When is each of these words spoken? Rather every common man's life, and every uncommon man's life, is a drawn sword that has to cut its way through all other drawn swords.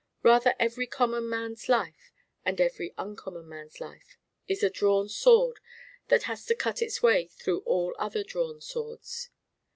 Rather 0.23 0.55
every 0.59 0.87
common 0.87 1.29
man's 1.29 1.69
life, 1.69 2.11
and 2.43 2.59
every 2.59 2.91
uncommon 2.97 3.47
man's 3.47 3.79
life, 3.79 4.17
is 4.47 4.63
a 4.63 4.69
drawn 4.71 5.07
sword 5.07 5.59
that 6.07 6.23
has 6.23 6.43
to 6.43 6.55
cut 6.55 6.81
its 6.81 7.03
way 7.03 7.27
through 7.27 7.59
all 7.67 7.95
other 7.99 8.23
drawn 8.23 8.59
swords. 8.59 9.29